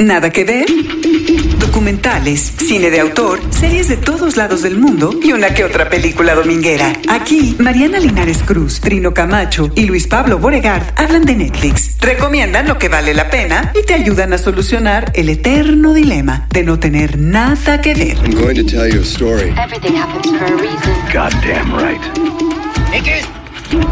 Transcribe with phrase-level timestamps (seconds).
[0.00, 0.64] Nada que ver.
[1.58, 6.34] Documentales, cine de autor, series de todos lados del mundo y una que otra película
[6.34, 6.94] dominguera.
[7.06, 12.78] Aquí, Mariana Linares Cruz, Trino Camacho y Luis Pablo Boregard hablan de Netflix, recomiendan lo
[12.78, 17.18] que vale la pena y te ayudan a solucionar el eterno dilema de no tener
[17.18, 18.16] nada que ver.
[18.24, 19.50] I'm going to tell you a story.
[19.50, 20.94] Everything happens for a reason.
[21.12, 22.00] Goddamn right.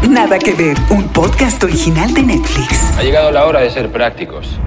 [0.09, 2.97] Nada que ver, un podcast original de Netflix.
[2.97, 4.59] Ha llegado la hora de ser prácticos.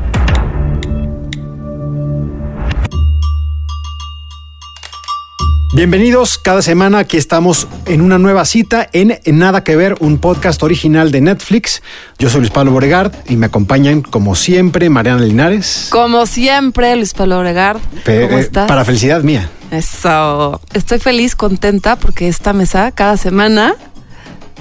[5.74, 10.62] Bienvenidos, cada semana aquí estamos en una nueva cita en Nada que ver, un podcast
[10.62, 11.82] original de Netflix.
[12.18, 15.88] Yo soy Luis Pablo Boregard y me acompañan como siempre Mariana Linares.
[15.90, 17.78] Como siempre, Luis Pablo Obregard.
[18.04, 18.68] Pe- ¿Cómo eh, estás?
[18.68, 19.48] Para felicidad mía.
[19.70, 20.60] Eso.
[20.74, 23.74] Estoy feliz, contenta porque esta mesa cada semana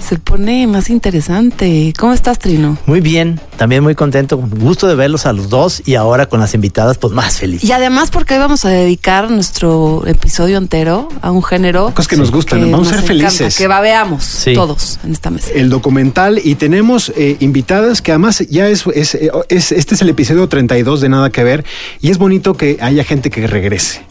[0.02, 1.92] se pone más interesante.
[1.98, 2.76] ¿Cómo estás, Trino?
[2.86, 6.40] Muy bien, también muy contento, con gusto de verlos a los dos y ahora con
[6.40, 7.62] las invitadas, pues más feliz.
[7.64, 12.16] Y además porque hoy vamos a dedicar nuestro episodio entero a un género Cosas que
[12.16, 13.56] nos gustan, vamos a ser encanta, felices.
[13.56, 14.54] que babeamos Sí.
[14.54, 15.48] todos en esta mesa.
[15.54, 20.02] El documental y tenemos eh, invitadas que además ya es, es, eh, es- este es
[20.02, 21.64] el episodio 32 de Nada que ver
[22.00, 24.02] y es bonito que haya gente que regrese.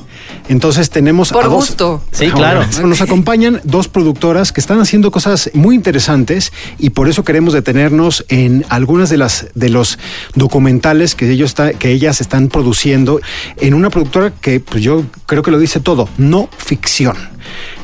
[0.50, 2.04] Entonces tenemos Por a dos- gusto.
[2.12, 2.66] Sí, claro.
[2.84, 8.26] Nos acompañan dos productoras que están haciendo cosas muy interesantes y por eso queremos detenernos
[8.30, 9.98] en algunas de las de los
[10.36, 13.22] documentales que ellos está- que ellas están produciendo
[13.58, 17.16] en una productora que pues yo creo que lo dice todo, no ficción.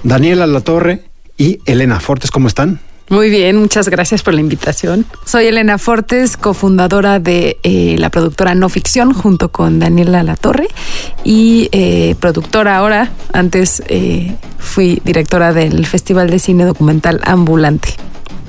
[0.03, 1.03] Daniela Latorre
[1.37, 2.79] y Elena Fortes, ¿cómo están?
[3.09, 5.05] Muy bien, muchas gracias por la invitación.
[5.25, 10.67] Soy Elena Fortes, cofundadora de eh, la productora No Ficción, junto con Daniela Latorre,
[11.23, 13.11] y eh, productora ahora.
[13.31, 17.95] Antes eh, fui directora del Festival de Cine Documental Ambulante.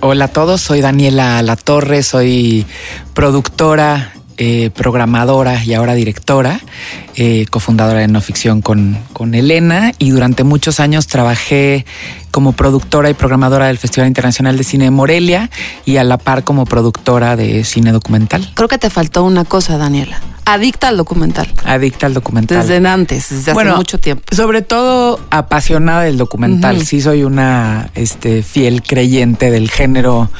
[0.00, 2.66] Hola a todos, soy Daniela Latorre, soy
[3.14, 6.61] productora, eh, programadora y ahora directora,
[7.17, 11.84] eh, cofundadora de No Ficción con, con Elena y durante muchos años trabajé
[12.31, 15.50] como productora y programadora del Festival Internacional de Cine de Morelia
[15.84, 18.48] y a la par como productora de cine documental.
[18.54, 20.21] Creo que te faltó una cosa, Daniela.
[20.44, 21.53] Adicta al documental.
[21.66, 22.66] Adicta al documental.
[22.66, 24.34] Desde antes, desde hace mucho tiempo.
[24.34, 26.87] Sobre todo apasionada del documental.
[26.87, 30.31] Sí, soy una este, fiel creyente del género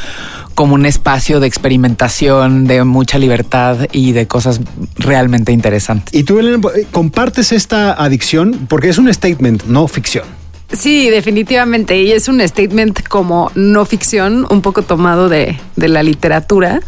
[0.59, 4.61] como un espacio de experimentación, de mucha libertad y de cosas
[4.97, 6.13] realmente interesantes.
[6.13, 6.59] Y tú, Elena,
[6.91, 10.25] compartes esta adicción porque es un statement, no ficción.
[10.73, 12.03] Sí, definitivamente.
[12.03, 16.81] Y es un statement como no ficción, un poco tomado de, de la literatura,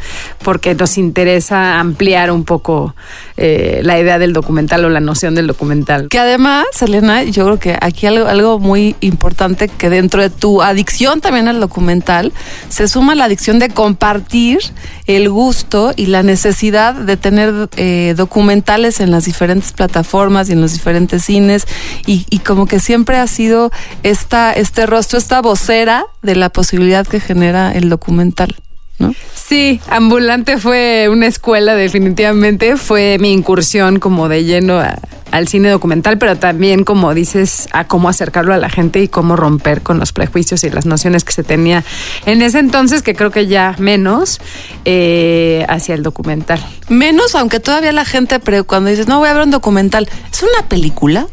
[0.43, 2.97] porque nos interesa ampliar un poco
[3.43, 6.09] eh, la idea del documental o la noción del documental.
[6.09, 10.61] Que además, Elena, yo creo que aquí algo, algo muy importante que dentro de tu
[10.61, 12.35] adicción también al documental
[12.69, 14.59] se suma la adicción de compartir
[15.07, 20.61] el gusto y la necesidad de tener eh, documentales en las diferentes plataformas y en
[20.61, 21.67] los diferentes cines
[22.07, 23.71] y, y como que siempre ha sido
[24.03, 28.55] esta, este rostro, esta vocera de la posibilidad que genera el documental.
[29.01, 29.13] ¿No?
[29.35, 34.97] Sí, Ambulante fue una escuela definitivamente, fue mi incursión como de lleno a-
[35.33, 39.37] al cine documental, pero también como dices, a cómo acercarlo a la gente y cómo
[39.37, 41.85] romper con los prejuicios y las nociones que se tenía
[42.27, 44.41] en ese entonces, que creo que ya menos,
[44.85, 46.61] eh, hacia el documental.
[46.89, 50.43] Menos, aunque todavía la gente, pero cuando dices, no voy a ver un documental, ¿es
[50.43, 51.27] una película?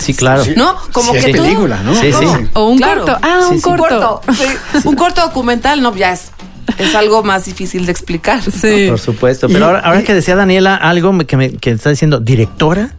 [0.00, 0.42] Sí, claro.
[0.56, 0.74] ¿No?
[0.92, 1.94] Como Sí, que película, ¿no?
[1.94, 2.26] Sí, sí.
[2.54, 3.04] O un Claro.
[3.04, 3.18] corto.
[3.22, 3.68] Ah, Sí, un sí.
[3.68, 4.20] Un corto.
[4.24, 4.80] corto, sí.
[4.88, 6.32] un corto documental, no, ya es,
[6.78, 8.42] es algo más difícil de explicar.
[8.42, 8.86] Sí.
[8.88, 9.46] Por supuesto.
[9.48, 12.96] Pero Y- ahora, ahora y- que decía Daniela algo que me que está diciendo, directora,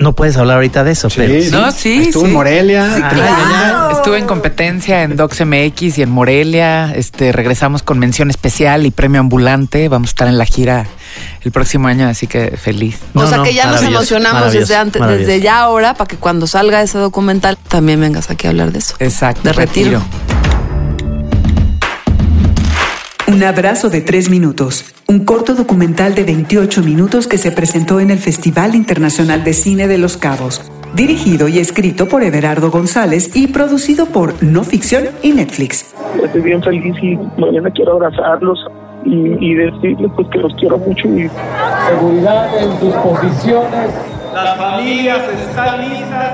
[0.00, 2.32] no puedes hablar ahorita de eso, pero Sí, No, sí, Estuvo en.
[2.34, 2.84] Morelia.
[3.02, 6.92] Ah, Estuve en competencia en Docs MX y en Morelia.
[6.94, 9.88] Este, regresamos con mención especial y premio ambulante.
[9.88, 10.86] Vamos a estar en la gira
[11.42, 12.98] el próximo año, así que feliz.
[13.14, 16.82] o sea no, que ya nos emocionamos antes, desde ya ahora, para que cuando salga
[16.82, 18.94] ese documental también vengas aquí a hablar de eso.
[18.98, 19.40] Exacto.
[19.44, 20.02] De retiro.
[23.28, 24.94] Un abrazo de tres minutos.
[25.06, 29.86] Un corto documental de 28 minutos que se presentó en el Festival Internacional de Cine
[29.86, 30.62] de Los Cabos.
[30.94, 35.94] Dirigido y escrito por Everardo González y producido por No Ficción y Netflix.
[36.24, 38.66] estoy bien feliz y mañana quiero abrazarlos
[39.04, 41.28] y, y decirles pues que los quiero mucho y
[41.86, 43.90] seguridad en sus posiciones.
[44.32, 46.32] Las familias están listas.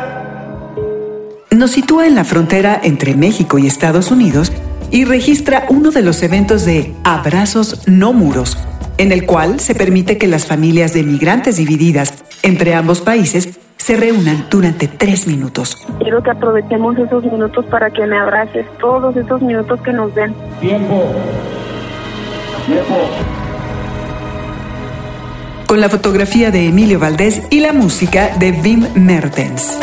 [1.51, 4.53] Nos sitúa en la frontera entre México y Estados Unidos
[4.95, 8.57] y registra uno de los eventos de Abrazos No Muros,
[8.97, 12.15] en el cual se permite que las familias de migrantes divididas
[12.45, 15.85] entre ambos países se reúnan durante tres minutos.
[15.99, 20.33] Quiero que aprovechemos esos minutos para que me abraces, todos esos minutos que nos den.
[20.61, 21.13] Tiempo.
[22.65, 22.95] Tiempo.
[25.67, 29.77] con la fotografía de Emilio Valdés y la música de Wim Mertens.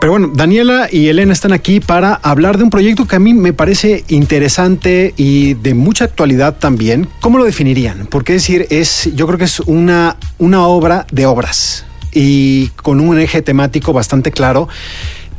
[0.00, 3.34] Pero bueno, Daniela y Elena están aquí para hablar de un proyecto que a mí
[3.34, 7.08] me parece interesante y de mucha actualidad también.
[7.20, 8.06] ¿Cómo lo definirían?
[8.06, 13.00] Porque es decir, es, yo creo que es una, una obra de obras y con
[13.00, 14.68] un eje temático bastante claro,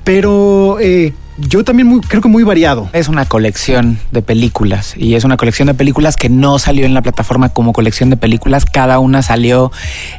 [0.03, 2.89] pero eh, yo también creo que muy variado.
[2.93, 6.93] Es una colección de películas y es una colección de películas que no salió en
[6.93, 8.65] la plataforma como colección de películas.
[8.65, 9.71] Cada una salió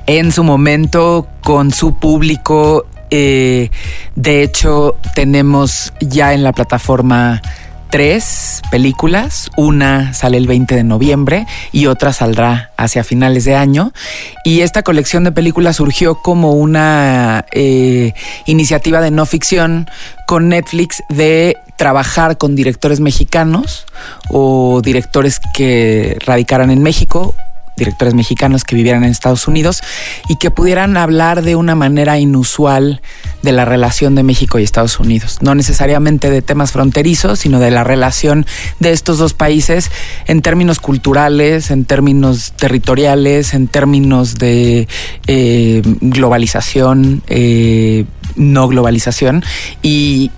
[0.07, 2.87] en su momento con su público.
[3.11, 3.71] Eh,
[4.15, 7.43] de hecho, tenemos ya en la plataforma
[7.91, 9.51] tres películas.
[9.57, 13.93] Una sale el 20 de noviembre y otra saldrá hacia finales de año.
[14.45, 18.15] Y esta colección de películas surgió como una eh,
[18.47, 19.89] iniciativa de no ficción
[20.27, 23.87] con Netflix de trabajar con directores mexicanos
[24.29, 27.35] o directores que radicaran en México
[27.77, 29.83] directores mexicanos que vivieran en Estados Unidos
[30.29, 33.01] y que pudieran hablar de una manera inusual
[33.43, 35.39] de la relación de México y Estados Unidos.
[35.41, 38.47] No necesariamente de temas fronterizos, sino de la relación
[38.81, 39.91] de estos dos países
[40.27, 44.89] en términos culturales, en términos territoriales, en términos de
[45.27, 48.05] eh, globalización, eh,
[48.37, 49.43] no globalización.
[49.83, 50.31] Y,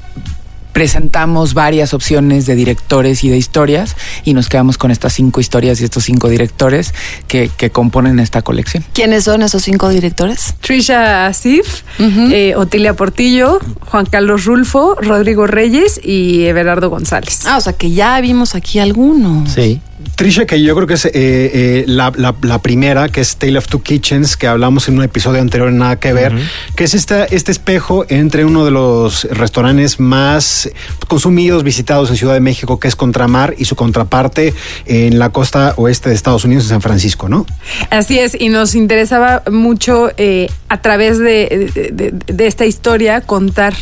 [0.73, 5.81] presentamos varias opciones de directores y de historias y nos quedamos con estas cinco historias
[5.81, 6.95] y estos cinco directores
[7.29, 8.85] que, que componen esta colección.
[8.93, 10.55] ¿Quiénes son esos cinco directores?
[10.61, 13.59] Trisha Asif, eh, Otilia Portillo,
[13.91, 17.47] Juan Carlos Rulfo, Rodrigo Reyes y Everardo González.
[17.47, 19.53] Ah, o sea que ya vimos aquí algunos.
[19.53, 19.81] Sí.
[20.16, 23.58] Trisha, que yo creo que es eh, eh, la, la- la primera, que es Tale
[23.58, 26.32] of Two Kitchens, que hablamos en un episodio anterior en Nada que Ver,
[26.76, 30.70] que es esta, este espejo entre uno de los restaurantes más
[31.08, 34.54] consumidos, visitados en Ciudad de México, que es Contramar, y su contraparte
[34.87, 37.46] en la costa oeste de Estados Unidos, en San Francisco, ¿no?
[37.90, 43.20] Así es, y nos interesaba mucho eh, a través de, de- de- de esta historia
[43.20, 43.75] contar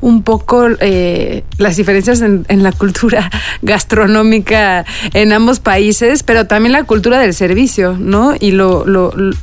[0.00, 3.30] un poco eh, las diferencias en, en la cultura
[3.62, 4.84] gastronómica
[5.14, 8.34] en ambos países, pero también la cultura del servicio, ¿no?
[8.38, 9.36] Y lo, lo- lo-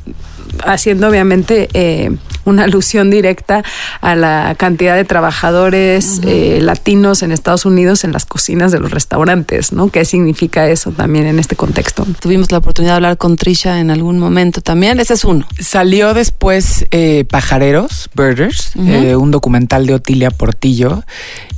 [0.64, 2.10] haciendo obviamente eh,
[2.44, 3.64] una alusión directa
[4.00, 8.90] a la cantidad de trabajadores eh, latinos en Estados Unidos en las cocinas de los
[8.92, 9.88] restaurantes, ¿no?
[9.90, 12.06] ¿Qué significa eso también en este contexto?
[12.20, 15.00] Tuvimos la oportunidad de hablar con Trisha en algún momento también.
[15.00, 15.44] Ese es uno.
[15.58, 21.02] Salió después eh, Pajareros, Birders, eh, un documental de Otilia Portillo,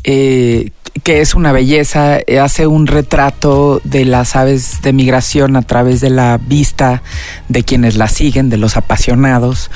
[0.04, 0.70] eh,
[1.02, 6.00] que es una belleza, eh, hace un retrato de las aves de migración a través
[6.00, 7.02] de la vista
[7.48, 9.70] de quienes la siguen, de los apasionados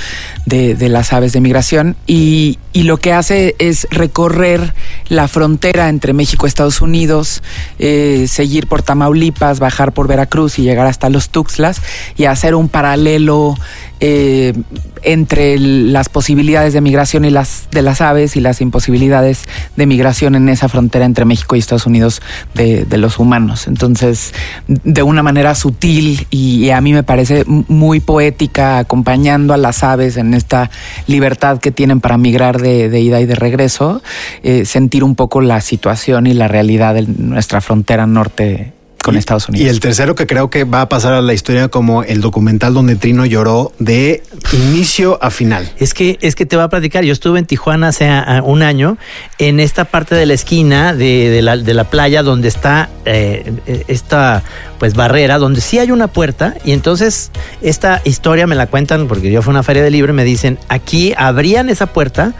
[0.47, 4.75] de, las aves de migración, y, y lo que hace es recorrer
[5.09, 7.43] la frontera entre México y Estados Unidos,
[7.79, 11.81] eh, seguir por Tamaulipas, bajar por Veracruz y llegar hasta los Tuxtlas
[12.17, 13.57] y hacer un paralelo
[14.01, 14.55] eh,
[15.03, 19.45] entre las posibilidades de migración y las de las aves y las imposibilidades
[19.77, 22.23] de migración en esa frontera entre México y Estados Unidos
[22.55, 23.67] de, los humanos.
[23.67, 24.35] Entonces,
[24.67, 30.17] de una manera sutil y, a mí me parece muy poética, acompañando a las aves
[30.17, 30.71] en esta
[31.07, 34.03] libertad que tienen para migrar de, de ida y de regreso,
[34.43, 39.49] eh, sentir un poco la situación y la realidad de nuestra frontera norte con Estados
[39.49, 39.67] Unidos.
[39.67, 42.75] Y el tercero que creo que va a pasar a la historia como el documental
[42.75, 45.71] donde Trino lloró de inicio a final.
[45.79, 47.05] Es que, es que te voy a platicar.
[47.05, 48.99] Yo estuve en Tijuana hace ah, un año,
[49.39, 53.53] en esta parte de la esquina de, de la, de la playa donde está eh,
[53.67, 54.43] eh, esta
[54.79, 56.55] pues barrera, donde sí hay una puerta.
[56.65, 57.31] Y entonces
[57.63, 60.25] esta historia me la cuentan porque yo fui a una feria de libro y me
[60.25, 62.35] dicen, aquí abrían esa puerta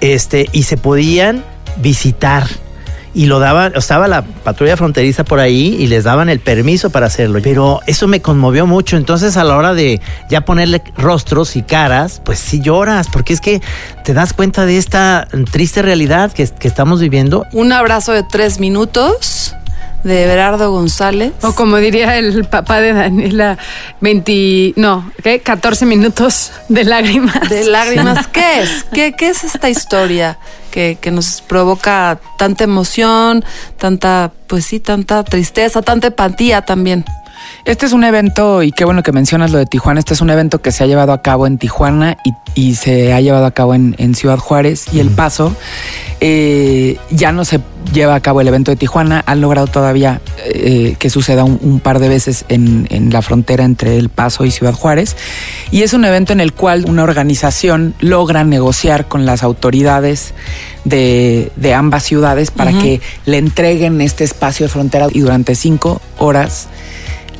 [0.00, 1.44] este, y se podían
[1.76, 2.44] visitar.
[3.14, 7.06] Y lo daban, estaba la patrulla fronteriza por ahí y les daban el permiso para
[7.06, 7.40] hacerlo.
[7.42, 8.96] Pero eso me conmovió mucho.
[8.96, 10.00] Entonces, a la hora de
[10.30, 13.60] ya ponerle rostros y caras, pues sí lloras, porque es que
[14.04, 17.46] te das cuenta de esta triste realidad que, que estamos viviendo.
[17.52, 19.54] Un abrazo de tres minutos
[20.04, 21.32] de Everardo González.
[21.42, 23.58] O como diría el papá de Daniela,
[24.00, 25.40] 20, no, ¿qué?
[25.40, 27.48] 14 minutos de lágrimas.
[27.48, 28.26] De lágrimas.
[28.32, 28.84] ¿Qué es?
[28.92, 30.38] ¿Qué, qué es esta historia
[30.70, 33.44] que, que nos provoca tanta emoción,
[33.78, 37.04] tanta, pues sí, tanta tristeza, tanta empatía también?
[37.64, 40.30] Este es un evento, y qué bueno que mencionas lo de Tijuana, este es un
[40.30, 43.52] evento que se ha llevado a cabo en Tijuana y, y se ha llevado a
[43.52, 45.54] cabo en, en Ciudad Juárez y El Paso.
[46.20, 47.60] Eh, ya no se
[47.92, 51.80] lleva a cabo el evento de Tijuana, han logrado todavía eh, que suceda un, un
[51.80, 55.16] par de veces en, en la frontera entre El Paso y Ciudad Juárez.
[55.70, 60.34] Y es un evento en el cual una organización logra negociar con las autoridades
[60.84, 66.00] de, de ambas ciudades para que le entreguen este espacio de frontera y durante cinco
[66.18, 66.68] horas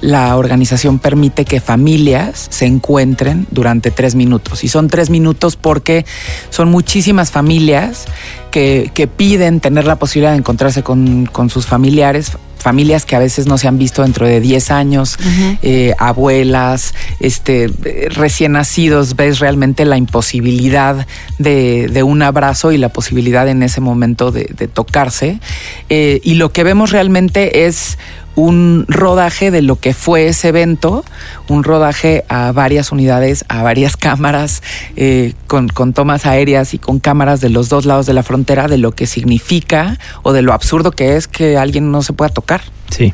[0.02, 4.64] la organización permite que familias se encuentren durante tres minutos.
[4.64, 6.04] Y son tres minutos porque
[6.50, 8.04] son muchísimas familias
[8.50, 12.32] que, que piden tener la posibilidad de encontrarse con, con sus familiares,
[12.62, 15.18] familias que a veces no se han visto dentro de 10 años,
[15.62, 17.70] eh, abuelas, este,
[18.10, 21.06] recién nacidos, ves realmente la imposibilidad
[21.38, 25.40] de, de un abrazo y la posibilidad en ese momento de, de tocarse.
[25.88, 27.98] Eh, y lo que vemos realmente es
[28.34, 31.04] un rodaje de lo que fue ese evento,
[31.48, 34.62] un rodaje a varias unidades, a varias cámaras,
[34.96, 38.68] eh, con, con, tomas aéreas y con cámaras de los dos lados de la frontera,
[38.68, 42.30] de lo que significa o de lo absurdo que es que alguien no se pueda
[42.30, 42.62] tocar.
[42.90, 43.12] Sí.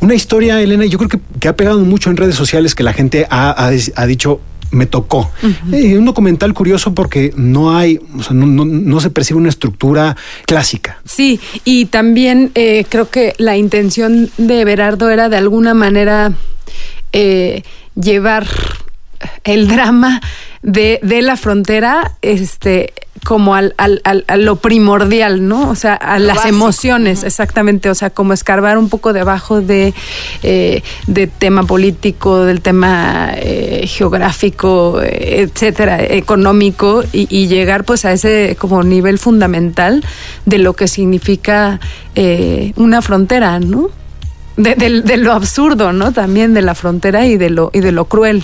[0.00, 2.92] Una historia, Elena, yo creo que, que ha pegado mucho en redes sociales que la
[2.92, 5.30] gente ha, ha, ha dicho, me tocó.
[5.42, 5.74] Uh -huh.
[5.74, 9.48] eh, un documental curioso porque no hay, o sea, no, no, no, se percibe una
[9.48, 10.98] estructura clásica.
[11.04, 16.32] Sí, y también eh, creo que la intención de Berardo era de alguna manera
[17.12, 17.62] eh,
[17.94, 18.46] llevar
[19.44, 20.20] el drama
[20.66, 22.92] de, de, la frontera este
[23.24, 25.70] como al, al, al, a lo primordial, ¿no?
[25.70, 26.54] O sea, a lo las básico.
[26.56, 27.26] emociones, uh -huh.
[27.28, 27.88] exactamente.
[27.88, 29.94] O sea, como escarbar un poco debajo de,
[30.42, 38.12] eh, de tema político, del tema eh, geográfico, etcétera, económico, y, y, llegar pues a
[38.12, 40.04] ese como nivel fundamental
[40.46, 41.78] de lo que significa
[42.16, 43.88] eh, una frontera, ¿no?
[44.56, 46.12] De, de, de, lo absurdo, ¿no?
[46.12, 48.42] También de la frontera y de lo, y de lo cruel.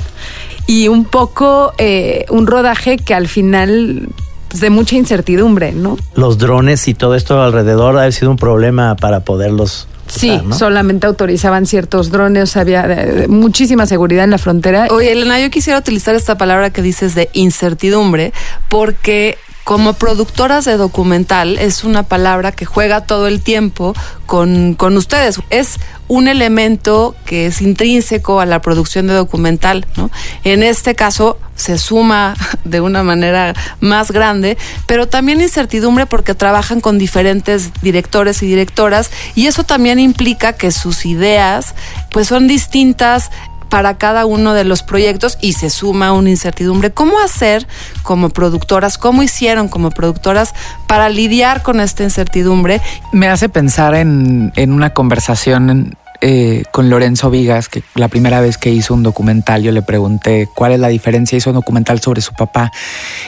[0.67, 4.09] Y un poco eh, un rodaje que al final
[4.49, 5.97] pues, de mucha incertidumbre, ¿no?
[6.15, 10.59] Los drones y todo esto alrededor ha sido un problema para poderlos Sí, usar, ¿no?
[10.59, 14.89] solamente autorizaban ciertos drones, había de, muchísima seguridad en la frontera.
[14.91, 18.33] Oye, Elena, yo quisiera utilizar esta palabra que dices de incertidumbre,
[18.69, 23.95] porque como productoras de documental es una palabra que juega todo el tiempo
[24.27, 25.41] con, con, ustedes.
[25.51, 25.79] Es
[26.09, 30.11] un elemento que es intrínseco a la producción de documental, ¿no?
[30.43, 36.81] En este caso se suma de una manera más grande, pero también incertidumbre porque trabajan
[36.81, 41.75] con diferentes directores y directoras y eso también implica que sus ideas
[42.11, 43.31] pues son distintas
[43.73, 46.91] para cada uno de los proyectos y se suma una incertidumbre.
[46.91, 47.67] ¿Cómo hacer
[48.03, 50.53] como productoras, cómo hicieron como productoras
[50.87, 52.83] para lidiar con esta incertidumbre?
[53.13, 58.57] Me hace pensar en, en una conversación eh, con Lorenzo Vigas, que la primera vez
[58.57, 61.37] que hizo un documental, yo le pregunté cuál es la diferencia.
[61.37, 62.71] Hizo un documental sobre su papá.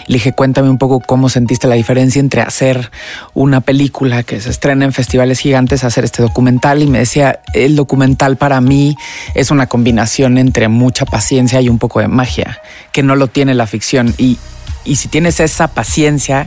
[0.06, 2.92] Le dije, cuéntame un poco cómo sentiste la diferencia entre hacer
[3.34, 6.82] una película que se estrena en festivales gigantes, hacer este documental.
[6.82, 8.96] Y me decía, el documental para mí
[9.34, 12.60] es una combinación entre mucha paciencia y un poco de magia,
[12.92, 14.14] que no lo tiene la ficción.
[14.18, 14.38] Y,
[14.84, 16.46] y si tienes esa paciencia,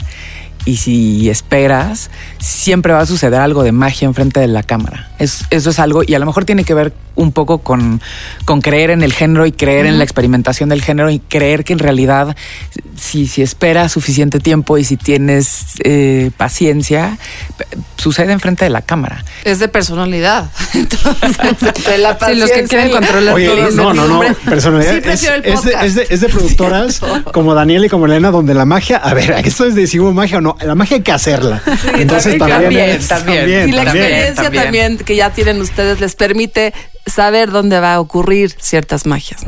[0.68, 5.10] y si esperas, siempre va a suceder algo de magia enfrente de la cámara.
[5.18, 8.02] Es, eso es algo, y a lo mejor tiene que ver un poco con,
[8.46, 9.92] con creer en el género y creer uh -huh.
[9.92, 12.36] en la experimentación del género y creer que en realidad,
[12.96, 17.18] si, si esperas suficiente tiempo y si tienes eh, paciencia,
[17.98, 19.26] sucede enfrente de la cámara.
[19.44, 20.50] Es de personalidad.
[20.74, 23.72] Entonces, de la sí, los que quieren controlar Oye, todo.
[23.72, 24.92] No, no, no, personalidad.
[24.92, 27.02] Sí, es, es, de, es, de, es, de, productoras
[27.34, 30.14] como Daniel y como Elena, donde la magia, a ver, esto es de si hubo
[30.14, 31.62] magia o no, la magia hay que hacerla.
[31.66, 34.64] Sí, Entonces también, también, es, también, también, Y la también, experiencia también.
[34.64, 36.74] también que ya tienen ustedes les permite
[37.08, 39.42] saber dónde va a ocurrir ciertas magias.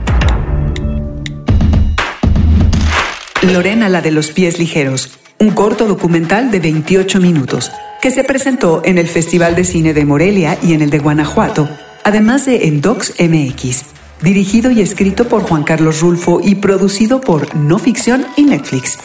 [3.42, 8.82] Lorena, la de los pies ligeros, un corto documental de 28 minutos que se presentó
[8.84, 11.70] en el Festival de Cine de Morelia y en el de Guanajuato,
[12.04, 13.86] además de en Docs MX,
[14.22, 18.98] dirigido y escrito por Juan Carlos Rulfo y producido por No Ficción y Netflix.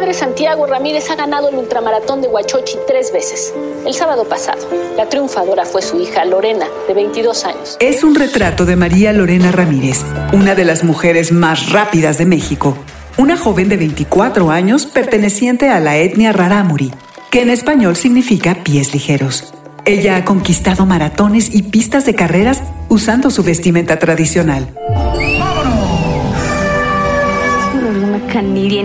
[0.00, 3.52] Padre Santiago Ramírez ha ganado el ultramaratón de Huachochi tres veces.
[3.84, 4.66] El sábado pasado,
[4.96, 7.76] la triunfadora fue su hija Lorena, de 22 años.
[7.80, 10.02] Es un retrato de María Lorena Ramírez,
[10.32, 12.78] una de las mujeres más rápidas de México.
[13.18, 16.92] Una joven de 24 años perteneciente a la etnia Rarámuri,
[17.30, 19.52] que en español significa pies ligeros.
[19.84, 24.66] Ella ha conquistado maratones y pistas de carreras usando su vestimenta tradicional.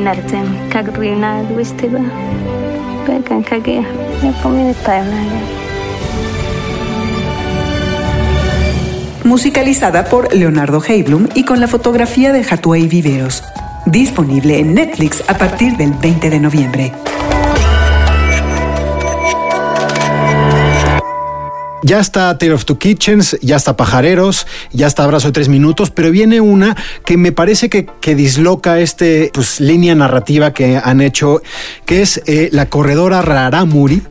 [0.08, 0.46] Artem
[4.42, 4.74] pomene
[9.24, 13.44] Musicalizada por Leonardo Heiblum y con la fotografía de Hatuey Viveros.
[13.86, 16.92] Disponible en Netflix a partir del 20 de noviembre.
[21.86, 25.92] Ya está Tale of Two Kitchens, ya está Pajareros, ya está Abrazo de Tres Minutos,
[25.92, 26.76] pero viene una
[27.06, 31.44] que me parece que, que disloca este pues, línea narrativa que han hecho,
[31.86, 34.02] que es eh, la corredora Raramuri,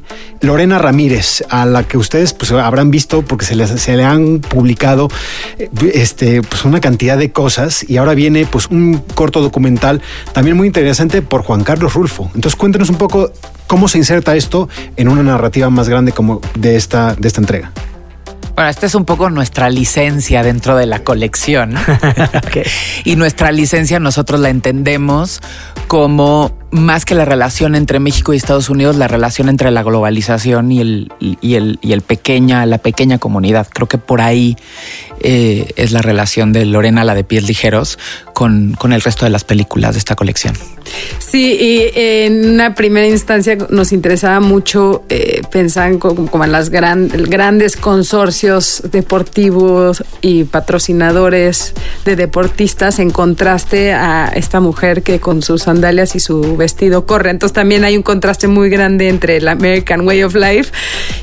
[0.40, 4.38] Lorena Ramírez, a la que ustedes pues, habrán visto porque se, les, se le han
[4.38, 5.08] publicado
[5.58, 10.00] eh, este, pues, una cantidad de cosas y ahora viene pues, un corto documental
[10.32, 12.30] también muy interesante por Juan Carlos Rulfo.
[12.36, 13.32] Entonces cuéntenos un poco
[13.66, 17.72] cómo se inserta esto en una narrativa más grande como de esta, de esta entrega.
[18.54, 21.74] Bueno, esta es un poco nuestra licencia dentro de la colección.
[23.04, 25.40] Y nuestra licencia nosotros la entendemos
[25.88, 30.72] como más que la relación entre México y Estados Unidos, la relación entre la globalización
[30.72, 33.66] y el, y el, y el pequeña, la pequeña comunidad.
[33.70, 34.56] Creo que por ahí
[35.20, 37.98] eh, es la relación de Lorena, la de pies ligeros,
[38.34, 40.54] con, con el resto de las películas de esta colección.
[41.18, 46.68] Sí, y en una primera instancia nos interesaba mucho eh, pensar en como, en las
[46.68, 51.72] gran- grandes consorcios deportivos y patrocinadores
[52.04, 57.30] de deportistas en contraste a esta mujer que con sus sandalias y su vestido corre.
[57.30, 60.70] Entonces también hay un contraste muy grande entre el American Way of Life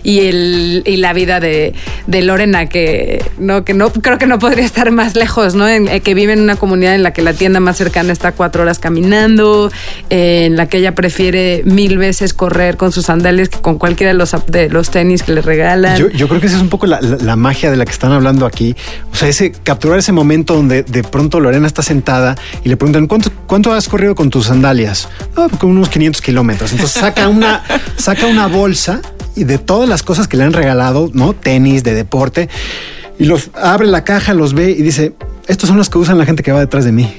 [0.04, 1.74] y, el, y la vida de,
[2.08, 5.68] de Lorena, que no, que no creo que no podría estar más lejos, ¿no?
[5.70, 8.32] En- eh, que vive en una comunidad en la que la tienda más cercana está
[8.32, 9.72] cuatro horas caminando,
[10.10, 14.12] eh, en la que ella prefiere mil veces correr con sus sandalias que con cualquiera
[14.14, 15.98] de los, de los tenis que le regalan.
[15.98, 17.92] Yo, yo creo que esa es un poco la, la- la magia de la que
[17.92, 18.76] están hablando aquí.
[19.12, 23.08] O sea, ese capturar ese momento donde de pronto Lorena está sentada y le preguntan
[23.08, 25.08] ¿cuánto, cuánto has corrido con tus sandalias?
[25.36, 26.72] "Ah, con unos 500 kilómetros.
[26.72, 27.64] Entonces saca una,
[27.98, 29.02] saca una bolsa
[29.36, 31.34] y de todas las cosas que le han regalado, ¿no?
[31.34, 32.50] Tenis, de deporte.
[33.20, 35.14] Y los abre la caja, los ve y dice,
[35.48, 37.12] estos son los que usan la gente que va detrás de mí.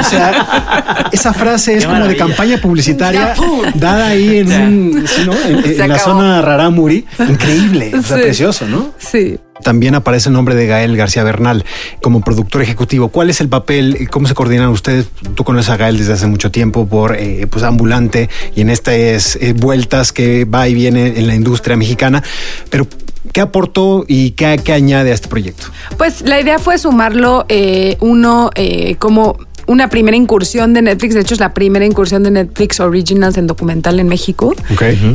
[0.00, 3.34] o sea, esa frase es Qué como de campaña publicitaria
[3.74, 5.32] dada ahí en, un- sí, ¿no?
[5.34, 7.04] en, la zona Raramuri.
[7.18, 8.22] Increíble, o sea, Sí.
[8.22, 8.92] precioso, ¿no?
[8.98, 9.38] Sí.
[9.62, 11.64] También aparece el nombre de Gael García Bernal
[12.02, 13.08] como productor ejecutivo.
[13.08, 13.96] ¿Cuál es el papel?
[14.00, 15.06] y ¿Cómo se coordinan ustedes?
[15.34, 19.36] Tú conoces a Gael desde hace mucho tiempo por eh, pues ambulante y en estas
[19.36, 22.22] eh, vueltas que va y viene en la industria mexicana.
[22.68, 22.86] Pero,
[23.36, 25.66] ¿qué aportó y qué, añade a este proyecto?
[25.98, 29.36] Pues la idea fue sumarlo eh, uno eh, como
[29.66, 31.14] una primera incursión de Netflix.
[31.14, 34.54] De hecho, es la primera incursión de Netflix Originals en documental en México.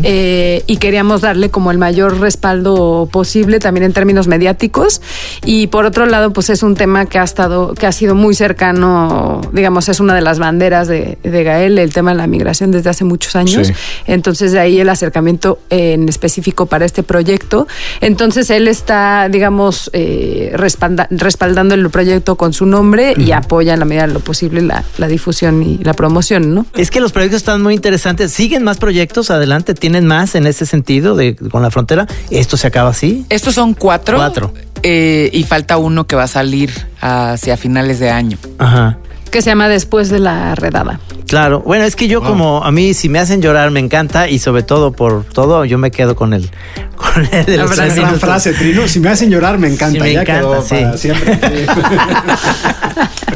[0.04, 5.02] Eh, y queríamos darle como el mayor respaldo posible también en términos mediáticos
[5.46, 8.34] y por otro lado pues es un tema que ha estado que ha sido muy
[8.36, 12.72] cercano digamos es una de las banderas de, de Gael el tema de la migración
[12.72, 13.74] desde hace muchos años Sí.
[14.08, 17.68] entonces de ahí el acercamiento en específico para este proyecto
[18.02, 23.80] entonces él está digamos eh, respalda- respaldando el proyecto con su nombre y apoya en
[23.80, 27.12] la medida de lo posible la, la difusión y la promoción no Es que los
[27.12, 28.32] proyectos están muy interesantes.
[28.32, 29.74] ¿Siguen más proyectos adelante?
[29.74, 32.08] ¿Tienen más en ese sentido de con la frontera?
[32.30, 33.26] ¿Esto se acaba así?
[33.30, 34.18] Estos son cuatro.
[34.18, 34.54] Cuatro.
[34.84, 38.38] eh, y falta uno que va a salir hacia finales de año.
[38.58, 38.98] Ajá.
[39.32, 42.94] Que se llama después de la redada Claro, bueno, es que yo como a mí
[42.94, 46.34] si me hacen llorar me encanta y sobre todo por todo yo me quedo con
[46.34, 46.52] el
[47.02, 48.88] con el de La los gran frase, Trino.
[48.88, 49.94] Si me hacen llorar, me encanta.
[49.94, 50.76] Sí, me ya encanta, quedó sí.
[50.76, 51.40] para siempre.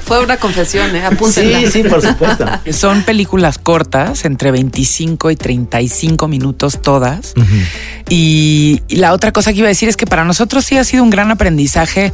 [0.05, 1.03] Fue una confesión, ¿eh?
[1.03, 1.59] Apúntenla.
[1.61, 2.45] Sí, sí, por supuesto.
[2.71, 7.33] Son películas cortas, entre 25 y 35 minutos todas.
[7.35, 10.83] Y, y la otra cosa que iba a decir es que para nosotros sí ha
[10.83, 12.13] sido un gran aprendizaje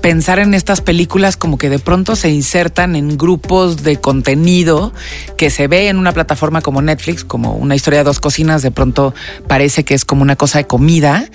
[0.00, 4.92] pensar en estas películas como que de pronto se insertan en grupos de contenido
[5.36, 8.70] que se ve en una plataforma como Netflix, como una historia de dos cocinas, de
[8.70, 9.14] pronto
[9.48, 11.28] parece que es como una cosa de comida,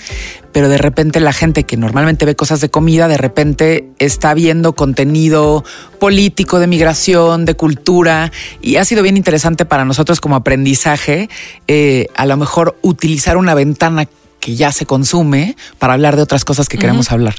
[0.58, 4.74] pero de repente la gente que normalmente ve cosas de comida, de repente está viendo
[4.74, 5.64] contenido
[6.00, 11.30] político, de migración, de cultura, y ha sido bien interesante para nosotros como aprendizaje,
[11.68, 14.08] eh, a lo mejor utilizar una ventana
[14.40, 17.36] que ya se consume para hablar de otras cosas que queremos hablar.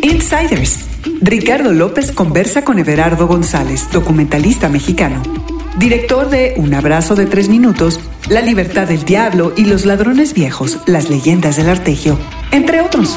[0.00, 0.78] Insiders.
[1.20, 5.20] Ricardo López conversa con Everardo González, documentalista mexicano.
[5.78, 10.78] Director de Un abrazo de tres minutos, La libertad del diablo y Los ladrones viejos,
[10.86, 12.18] las leyendas del artegio,
[12.50, 13.14] entre otros.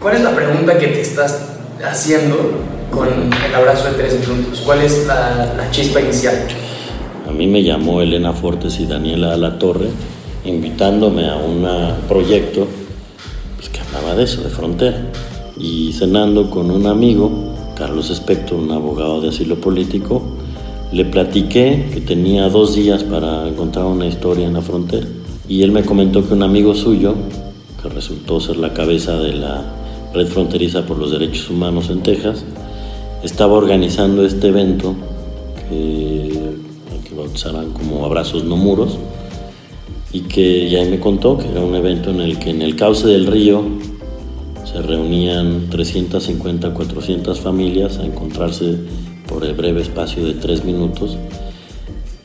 [0.00, 1.40] ¿Cuál es la pregunta que te estás
[1.82, 2.36] haciendo
[2.90, 4.60] con el abrazo de tres minutos?
[4.60, 6.46] ¿Cuál es la, la chispa inicial?
[7.26, 9.88] A mí me llamó Elena Fortes y Daniela Alatorre
[10.44, 11.66] invitándome a un
[12.08, 12.68] proyecto
[13.56, 15.10] pues, que hablaba de eso, de frontera.
[15.58, 20.35] Y cenando con un amigo, Carlos Espector, un abogado de asilo político,
[20.92, 25.06] le platiqué que tenía dos días para encontrar una historia en la frontera.
[25.48, 27.14] Y él me comentó que un amigo suyo,
[27.82, 29.64] que resultó ser la cabeza de la
[30.12, 32.44] Red Fronteriza por los Derechos Humanos en Texas,
[33.22, 34.94] estaba organizando este evento
[35.68, 36.30] que,
[37.08, 38.98] que bautizarán como Abrazos No Muros,
[40.12, 43.06] y que ya me contó que era un evento en el que en el cauce
[43.06, 43.62] del río
[44.64, 48.76] se reunían 350, 400 familias a encontrarse
[49.28, 51.16] por el breve espacio de tres minutos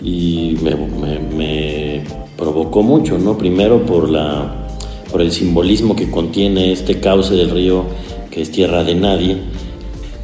[0.03, 2.03] y me, me- me
[2.37, 3.37] provocó mucho, ¿no?
[3.37, 4.67] Primero por, la,
[5.11, 7.85] por el simbolismo que contiene este cauce del río
[8.31, 9.37] que es tierra de nadie.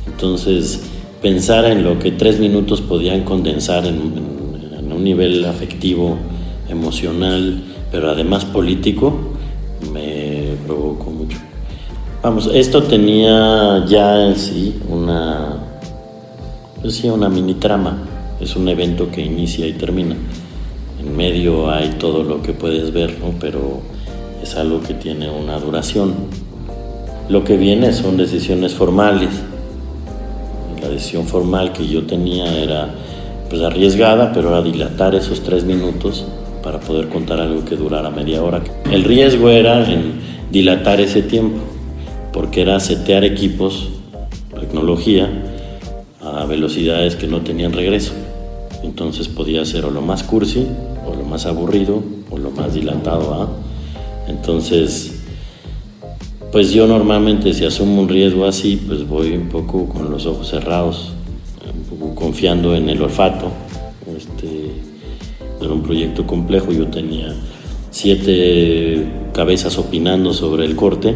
[0.07, 0.81] Entonces,
[1.21, 6.17] pensar en lo que tres minutos podían condensar en, en- en un nivel afectivo,
[6.69, 7.61] emocional,
[7.91, 9.13] pero además político,
[9.93, 11.37] me provocó mucho.
[12.23, 15.57] Vamos, esto tenía ya en sí una,
[16.81, 17.97] pues sí, una mini trama.
[18.39, 20.15] Es un evento que inicia y termina.
[20.99, 23.33] En medio hay todo lo que puedes ver, ¿no?
[23.39, 23.81] pero
[24.41, 26.13] es algo que tiene una duración.
[27.29, 29.29] Lo que viene son decisiones formales.
[30.81, 32.93] La decisión formal que yo tenía era
[33.49, 36.25] pues arriesgada, pero era dilatar esos tres minutos
[36.63, 38.61] para poder contar algo que durara media hora.
[38.91, 40.19] El riesgo era en
[40.51, 41.59] dilatar ese tiempo,
[42.33, 43.89] porque era setear equipos,
[44.59, 45.29] tecnología,
[46.35, 48.13] a velocidades que no tenían regreso.
[48.83, 50.65] Entonces podía ser o lo más cursi,
[51.05, 53.33] o lo más aburrido, o lo más dilatado.
[53.33, 53.49] ¿ah?
[54.27, 55.23] Entonces,
[56.51, 60.49] pues yo normalmente si asumo un riesgo así, pues voy un poco con los ojos
[60.49, 61.13] cerrados,
[61.73, 63.51] un poco confiando en el olfato.
[64.15, 64.71] Este,
[65.61, 67.33] era un proyecto complejo, yo tenía
[67.91, 71.15] siete cabezas opinando sobre el corte,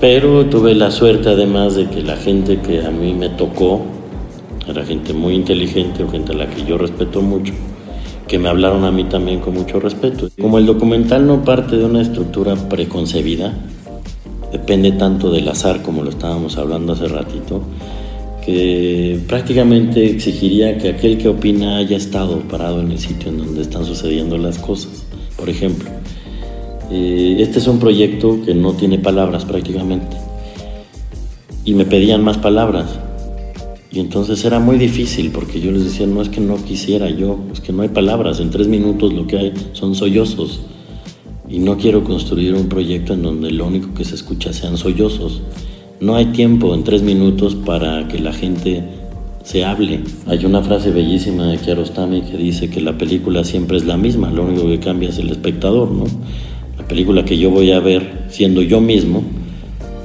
[0.00, 3.82] pero tuve la suerte además de que la gente que a mí me tocó
[4.68, 7.52] era gente muy inteligente o gente a la que yo respeto mucho,
[8.28, 10.28] que me hablaron a mí también con mucho respeto.
[10.40, 13.54] Como el documental no parte de una estructura preconcebida,
[14.52, 17.62] depende tanto del azar como lo estábamos hablando hace ratito,
[18.44, 23.62] que prácticamente exigiría que aquel que opina haya estado parado en el sitio en donde
[23.62, 25.06] están sucediendo las cosas.
[25.36, 25.88] Por ejemplo,
[26.90, 30.16] eh, este es un proyecto que no tiene palabras prácticamente.
[31.64, 32.98] Y me pedían más palabras.
[33.92, 37.38] Y entonces era muy difícil porque yo les decía, no es que no quisiera yo,
[37.52, 40.62] es que no hay palabras, en tres minutos lo que hay son sollozos.
[41.46, 45.42] Y no quiero construir un proyecto en donde lo único que se escucha sean sollozos.
[46.00, 48.82] No hay tiempo en tres minutos para que la gente
[49.44, 50.00] se hable.
[50.26, 54.30] Hay una frase bellísima de Kiarostami que dice que la película siempre es la misma,
[54.30, 56.04] lo único que cambia es el espectador, ¿no?
[56.78, 59.22] La película que yo voy a ver siendo yo mismo,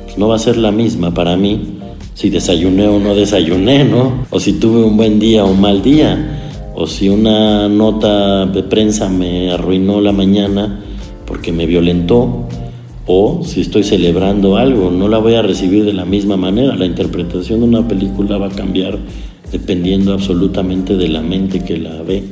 [0.03, 1.76] pues no va a ser la misma para mí
[2.17, 4.25] si desayuné o no desayuné, ¿no?
[4.31, 8.63] O si tuve un buen día o un mal día, o si una nota de
[8.63, 10.79] prensa me arruinó la mañana
[11.27, 12.47] porque me violentó,
[13.05, 16.75] o si estoy celebrando algo, no la voy a recibir de la misma manera.
[16.75, 18.97] La interpretación de una película va a cambiar
[19.51, 22.23] dependiendo absolutamente de la mente que la ve,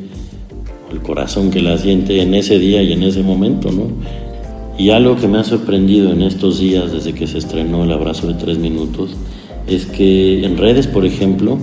[0.89, 3.83] o el corazón que la siente en ese día y en ese momento, ¿no?
[4.79, 8.27] Y algo que me ha sorprendido en estos días desde que se estrenó El abrazo
[8.27, 9.11] de tres minutos
[9.67, 11.57] es que en redes, por ejemplo,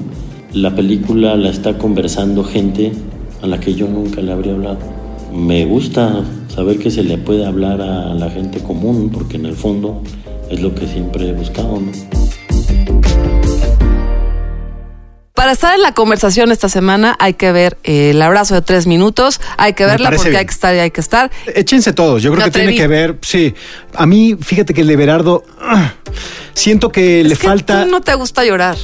[0.52, 2.92] la película la está conversando gente
[3.42, 4.78] a la que yo nunca le habría hablado.
[5.32, 9.54] Me gusta saber que se le puede hablar a la gente común, porque en el
[9.54, 10.02] fondo
[10.50, 11.80] es lo que siempre he buscado.
[11.80, 11.90] ¿no?
[15.42, 18.86] Para estar en la conversación esta semana hay que ver eh, el abrazo de tres
[18.86, 20.38] minutos, hay que verla porque bien.
[20.38, 21.32] hay que estar y hay que estar.
[21.56, 23.52] Échense todos, yo creo Me que tiene que ver, sí.
[23.96, 25.94] A mí, fíjate que el de Berardo, ah,
[26.54, 27.82] siento que le que falta...
[27.82, 28.76] tú no te gusta llorar.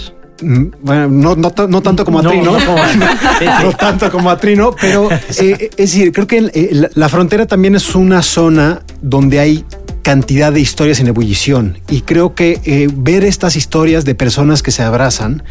[0.42, 4.74] Mm, Bueno, no, no, no tanto como a No, Trino, no tanto como a Trino,
[4.80, 9.38] pero eh, es decir, creo que eh, la, la frontera también es una zona donde
[9.38, 9.64] hay
[10.08, 14.70] cantidad de historias en ebullición y creo que eh, ver estas historias de personas que
[14.70, 15.42] se abrazan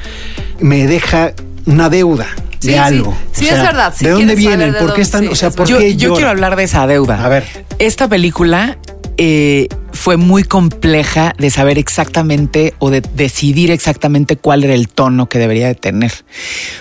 [0.60, 1.34] me deja
[1.68, 2.26] una deuda
[2.58, 2.80] Sí, de sí.
[2.80, 3.16] algo.
[3.34, 3.94] Sí, es verdad.
[3.96, 4.74] Si ¿De dónde vienen?
[4.74, 5.22] de ¿Por qué están?
[5.22, 7.24] sí, o sea, es ¿por Yo, qué yo quiero hablar de esa deuda.
[7.24, 7.44] A ver.
[7.78, 8.80] Esta película
[9.18, 15.30] eh, fue muy compleja de saber exactamente o de decidir exactamente cuál era el tono
[15.30, 16.12] que debería de tener.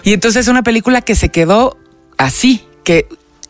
[0.03, 1.77] Y entonces es una película que se quedó
[2.17, 3.07] así, que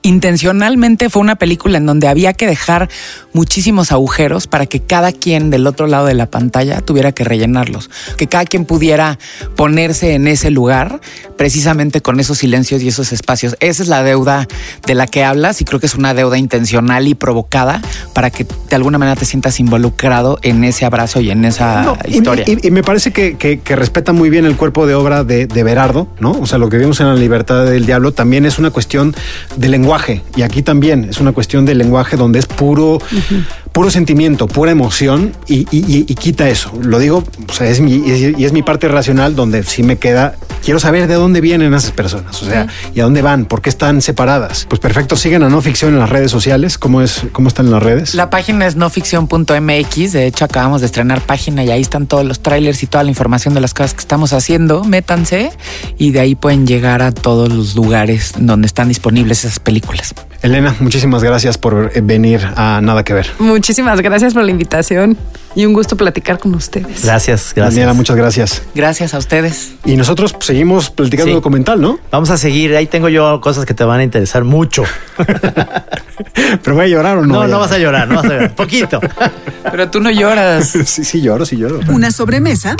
[0.06, 2.88] intencionalmente fue una película en donde había que dejar
[3.32, 7.90] muchísimos agujeros para que cada quien del otro lado de la pantalla tuviera que rellenarlos,
[8.16, 9.18] que cada quien pudiera
[9.56, 11.00] ponerse en ese lugar
[11.36, 13.56] precisamente con esos silencios y esos espacios.
[13.60, 14.46] Esa es la deuda
[14.86, 17.82] de la que hablas y creo que es una deuda intencional y provocada
[18.14, 21.98] para que de alguna manera te sientas involucrado en ese abrazo y en esa No,
[22.06, 22.44] y- historia.
[22.46, 25.46] Y, y me parece que, que- que respeta muy bien el cuerpo de obra de,
[25.46, 26.30] de Berardo, ¿no?
[26.32, 29.14] O sea, lo que vimos en La Libertad del Diablo también es una cuestión
[29.56, 29.95] de lenguaje.
[30.36, 32.98] Y aquí también es una cuestión de lenguaje donde es puro,
[33.72, 36.72] puro sentimiento, pura emoción y, y- y- y quita eso.
[36.82, 40.34] Lo digo, o sea, es mi, y es mi parte racional donde sí me queda,
[40.64, 43.68] quiero saber de dónde vienen esas personas, o sea, y a dónde van, por qué
[43.70, 44.66] están separadas.
[44.68, 46.78] Pues perfecto, sigan a No Ficción en las redes sociales.
[46.78, 48.14] ¿Cómo, es, cómo están en las redes?
[48.14, 50.12] La página es noficción.mx.
[50.12, 53.10] De hecho, acabamos de estrenar página y ahí están todos los trailers y toda la
[53.10, 54.84] información de las cosas que estamos haciendo.
[54.84, 55.50] Métanse
[55.98, 59.85] y de ahí pueden llegar a todos los lugares donde están disponibles esas películas.
[60.42, 63.26] Elena, muchísimas gracias por venir a Nada que Ver.
[63.38, 65.16] Muchísimas gracias por la invitación
[65.54, 67.02] y un gusto platicar con ustedes.
[67.04, 67.74] Gracias, gracias.
[67.74, 68.62] Daniela, muchas gracias.
[68.74, 69.72] Gracias a ustedes.
[69.84, 71.34] Y nosotros pues, seguimos platicando Sí.
[71.34, 71.98] documental, ¿no?
[72.10, 72.76] Vamos a seguir.
[72.76, 74.84] Ahí tengo yo cosas que te van a interesar mucho.
[76.62, 77.34] Pero voy a llorar o no.
[77.34, 78.54] No, no vas a llorar, no vas a llorar.
[78.56, 79.00] Poquito.
[79.70, 80.68] Pero tú no lloras.
[80.84, 81.80] Sí, sí lloro, sí lloro.
[81.88, 82.76] Una sobremesa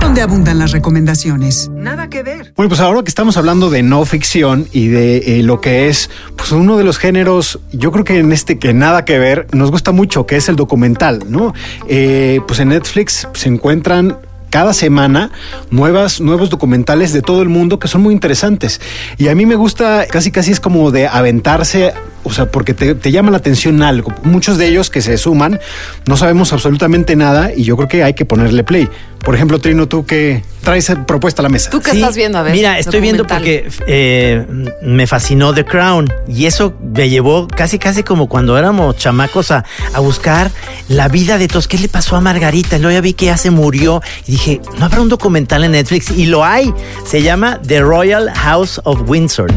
[0.00, 1.70] donde abundan las recomendaciones.
[1.74, 2.52] Nada que ver.
[2.56, 6.10] Bueno, pues ahora que estamos hablando de no ficción y de eh, lo que es
[6.36, 9.70] pues uno de los géneros, yo creo que en este que nada que ver, nos
[9.70, 11.54] gusta mucho, que es el documental, ¿no?
[11.88, 14.18] Eh, pues en Netflix se encuentran
[14.50, 15.30] cada semana
[15.70, 18.80] nuevas, nuevos documentales de todo el mundo que son muy interesantes.
[19.18, 21.92] Y a mí me gusta, casi casi es como de aventarse,
[22.26, 24.12] o sea, porque te, te llama la atención algo.
[24.22, 25.60] Muchos de ellos que se suman,
[26.06, 28.88] no sabemos absolutamente nada y yo creo que hay que ponerle play.
[29.24, 31.70] Por ejemplo, Trino, tú que traes propuesta a la mesa.
[31.70, 32.38] ¿Tú qué Sí, estás viendo?
[32.38, 32.52] A ver.
[32.52, 34.46] Mira, estoy viendo porque eh,
[34.82, 39.64] me fascinó The Crown y eso me llevó casi, casi como cuando éramos chamacos a,
[39.94, 40.50] a buscar
[40.88, 41.66] la vida de todos.
[41.66, 42.76] ¿Qué le pasó a Margarita?
[42.76, 45.72] Y luego ya vi que ya se murió y dije, ¿no habrá un documental en
[45.72, 46.10] Netflix?
[46.10, 46.72] Y lo hay.
[47.04, 49.52] Se llama The Royal House of Windsor.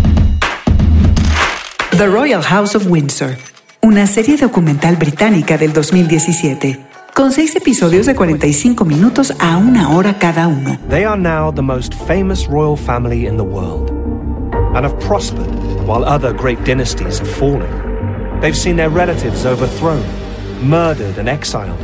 [1.99, 3.37] The Royal House of Windsor,
[3.81, 6.79] una serie documental británica del 2017,
[7.13, 10.79] con seis episodios de 45 minutos a una hora cada uno.
[10.89, 13.91] They are now the most famous royal family in the world
[14.73, 15.53] and have prospered
[15.85, 17.67] while other great dynasties have fallen.
[18.39, 20.05] They've seen their relatives overthrown,
[20.63, 21.81] murdered, and exiled,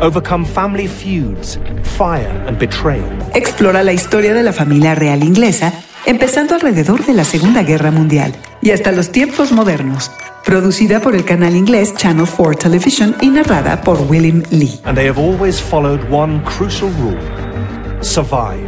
[0.00, 1.58] overcome family feuds,
[1.98, 3.06] fire, and betrayal.
[3.34, 5.74] Explora la historia de la familia real inglesa,
[6.06, 10.10] empezando alrededor de la Segunda Guerra Mundial y hasta los tiempos modernos.
[10.44, 14.80] Producida por el canal inglés Channel 4 Television y narrada por William Lee.
[14.84, 17.18] And they have always followed one crucial rule
[18.02, 18.66] survive,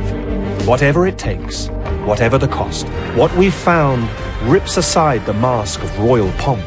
[0.66, 1.68] whatever it takes,
[2.06, 2.86] whatever the cost.
[3.16, 4.08] What we've found
[4.46, 6.62] rips aside the mask of royal pomp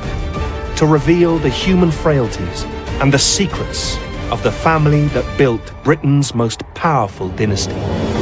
[0.76, 2.66] to reveal the human frailties
[3.00, 3.98] and the secrets
[4.30, 8.17] of the family that built Britain's most powerful dynasty.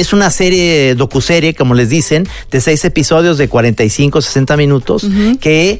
[0.00, 5.06] Es una serie, docuserie, como les dicen, de seis episodios de 45, 60 minutos,
[5.42, 5.78] que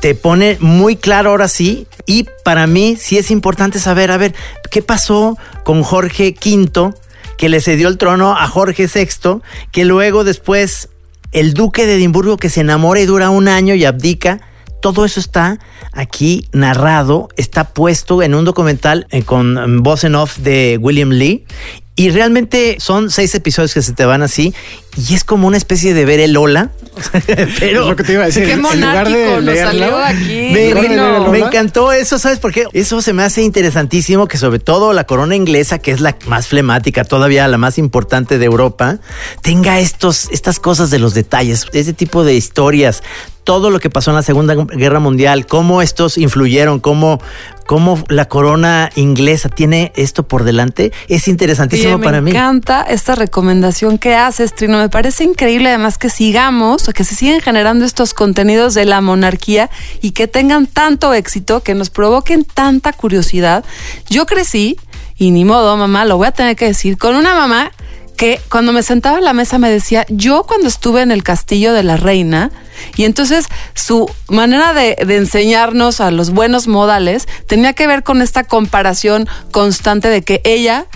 [0.00, 1.86] te pone muy claro ahora sí.
[2.06, 4.34] Y para mí sí es importante saber, a ver,
[4.70, 6.94] ¿qué pasó con Jorge V,
[7.36, 10.88] que le cedió el trono a Jorge VI, que luego después
[11.32, 14.40] el duque de Edimburgo que se enamora y dura un año y abdica?
[14.80, 15.58] Todo eso está
[15.92, 21.44] aquí narrado, está puesto en un documental eh, con voz en off de William Lee.
[21.98, 24.54] Y realmente son seis episodios que se te van así.
[24.96, 26.70] Y es como una especie de ver el Lola.
[27.58, 28.44] Pero Es lo que te iba a decir.
[28.44, 30.50] Qué en lugar de nos leerlo, salió aquí.
[30.52, 32.66] me, de leer encantó eso, ¿sabes por qué?
[32.72, 36.46] Eso se me hace interesantísimo que sobre todo la corona inglesa, que es la más
[36.46, 39.00] flemática, todavía la más importante de Europa,
[39.42, 43.02] tenga estos, estas cosas de los detalles, ese tipo de historias,
[43.48, 47.18] todo lo que pasó en la Segunda Guerra Mundial, cómo estos influyeron, cómo,
[47.64, 52.30] cómo la corona inglesa tiene esto por delante, es interesantísimo Oye, para me mí.
[52.32, 54.76] encanta esta recomendación que haces, Trino.
[54.76, 59.70] Me parece increíble además que sigamos, que se siguen generando estos contenidos de la monarquía
[60.02, 63.64] y que tengan tanto éxito, que nos provoquen tanta curiosidad.
[64.10, 64.76] Yo crecí,
[65.16, 67.72] y ni modo, mamá, lo voy a tener que decir, con una mamá
[68.18, 71.72] que cuando me sentaba en la mesa me decía, yo cuando estuve en el castillo
[71.72, 72.50] de la reina,
[72.96, 78.20] y entonces su manera de, de enseñarnos a los buenos modales tenía que ver con
[78.20, 80.86] esta comparación constante de que ella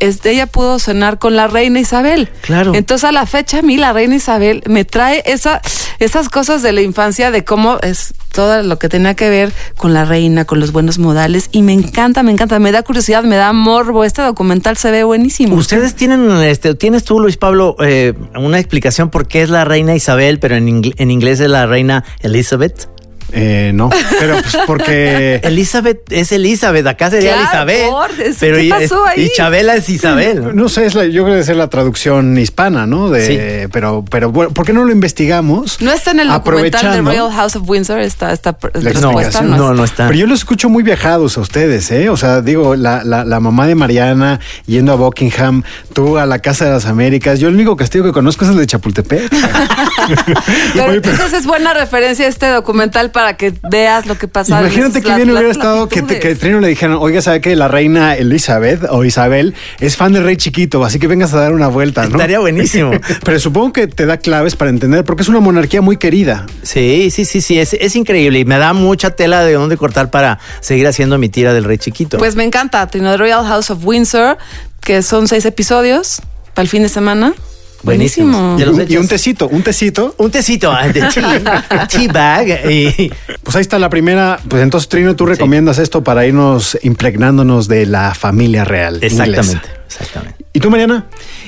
[0.00, 2.28] este, ella pudo cenar con la reina Isabel.
[2.42, 2.74] Claro.
[2.74, 5.60] Entonces a la fecha a mí la reina Isabel me trae esa,
[5.98, 9.94] esas cosas de la infancia de cómo es todo lo que tenía que ver con
[9.94, 13.36] la reina, con los buenos modales y me encanta, me encanta, me da curiosidad, me
[13.36, 14.04] da morbo.
[14.04, 15.54] Este documental se ve buenísimo.
[15.56, 19.94] Ustedes tienen, este, tienes tú, Luis Pablo, eh, una explicación por qué es la reina
[19.94, 22.88] Isabel, pero en, ingl- en inglés es la reina Elizabeth.
[23.32, 27.70] Eh, no, pero pues porque Elizabeth es Elizabeth, acá sería Claro,
[28.18, 29.24] eso, pero ¿qué y, pasó ahí?
[29.24, 30.54] y Chabela es Isabel.
[30.54, 33.10] No sé, es la- yo creo que es la traducción hispana, ¿no?
[33.10, 35.80] De, Pero, pero bueno, ¿por qué no lo investigamos?
[35.80, 39.56] no está en el documental de Royal House of Windsor, está, está la respuesta, no,
[39.56, 39.74] no, está.
[39.74, 40.06] no está.
[40.06, 42.08] Pero yo los escucho muy viajados a ustedes, ¿eh?
[42.08, 45.62] O sea, digo, la, la, la mamá de Mariana yendo a Buckingham,
[45.92, 47.40] tú a la Casa de las Américas.
[47.40, 49.32] Yo el único castillo que conozco es el de Chapultepec.
[50.74, 54.60] Pero entonces es buena referencia este documental para que veas lo que pasa.
[54.60, 58.14] Imagínate que bien hubiera estado que, que Trino le dijeran, oiga, ¿sabe que la reina
[58.14, 60.84] Elizabeth o Isabel es fan del rey chiquito?
[60.84, 62.16] Así que vengas a dar una vuelta, ¿no?
[62.16, 62.92] Estaría buenísimo.
[63.24, 66.46] Pero supongo que te da claves para entender, porque es una monarquía muy querida.
[66.62, 70.10] Sí, sí, sí, sí, es, es increíble y me da mucha tela de dónde cortar
[70.10, 72.18] para seguir haciendo mi tira del rey chiquito.
[72.18, 74.38] Pues me encanta, Trino, The Royal House of Windsor,
[74.80, 76.22] que son seis episodios
[76.54, 77.34] para el fin de semana.
[77.82, 78.56] Buenísimo.
[78.88, 80.14] Y un tecito, un tecito.
[80.18, 82.70] Un tecito ah, de tea, tea bag.
[82.70, 83.12] Y...
[83.42, 84.40] Pues ahí está la primera.
[84.48, 88.98] Pues entonces, Trino, tú recomiendas esto para irnos impregnándonos de la familia real.
[89.02, 89.62] Exactamente, inglesa.
[89.86, 90.44] exactamente.
[90.52, 91.06] ¿Y tú, Mariana?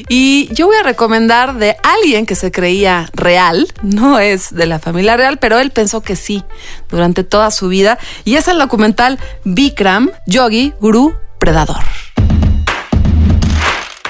[0.08, 4.78] Y yo voy a recomendar de alguien que se creía real, no es de la
[4.78, 6.44] familia real, pero él pensó que sí
[6.90, 7.98] durante toda su vida.
[8.24, 11.82] Y es el documental Bikram, Yogi, Guru, Predador.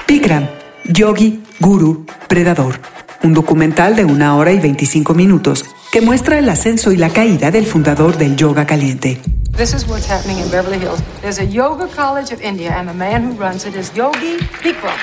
[0.05, 0.47] Bikram,
[0.91, 2.79] Yogi, Guru, Predador.
[3.21, 7.51] Un documental de una hora y 25 minutos que muestra el ascenso y la caída
[7.51, 9.21] del fundador del yoga caliente.
[9.55, 10.99] This is what's happening in Beverly Hills.
[11.21, 14.97] There's a yoga college of India, and the man who runs it is Yogi Bikram.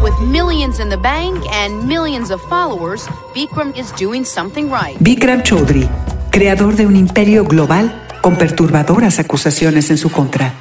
[0.00, 4.96] With millions in the bank and millions of followers, Bikram is doing something right.
[5.00, 5.88] Bikram Chaudhry,
[6.30, 10.52] creador de un imperio global con perturbadoras acusaciones en su contra.